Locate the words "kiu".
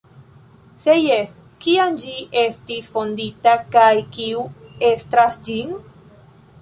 4.17-4.47